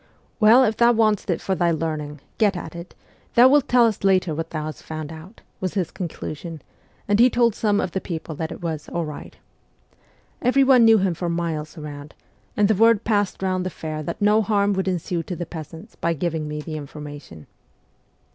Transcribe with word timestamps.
'Well, 0.39 0.63
if 0.63 0.77
thou 0.77 0.91
wantest 0.93 1.29
it 1.29 1.41
for 1.41 1.53
thy 1.53 1.69
learning, 1.69 2.21
get 2.39 2.57
at 2.57 2.75
it; 2.75 2.95
thou 3.35 3.47
wilt 3.47 3.67
tell 3.67 3.85
us 3.85 4.03
later 4.03 4.31
on 4.31 4.37
what 4.37 4.49
thou 4.49 4.65
hast 4.65 4.81
found 4.81 5.11
out' 5.11 5.41
^was 5.61 5.75
his 5.75 5.91
conclusion, 5.91 6.63
and 7.07 7.19
he 7.19 7.29
told 7.29 7.53
some 7.53 7.79
of 7.79 7.91
the 7.91 8.01
people 8.01 8.33
that 8.33 8.51
it 8.51 8.63
was' 8.63 8.89
all 8.89 9.05
right.' 9.05 9.35
Everyone 10.41 10.85
knew 10.85 10.97
him 10.97 11.13
for 11.13 11.29
miles 11.29 11.77
round, 11.77 12.15
and 12.57 12.67
the 12.67 12.73
word 12.73 13.03
passed 13.03 13.43
round 13.43 13.63
the 13.63 13.69
fail 13.69 14.01
that 14.01 14.19
no 14.23 14.41
harm 14.41 14.73
would 14.73 14.87
ensue 14.87 15.21
to 15.21 15.35
the 15.35 15.45
peasants 15.45 15.95
by 15.95 16.13
giving 16.13 16.47
me 16.47 16.61
the 16.61 16.77
information. 16.77 17.45